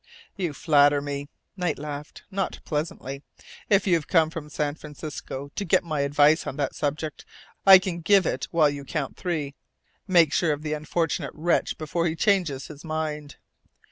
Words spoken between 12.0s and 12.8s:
he changes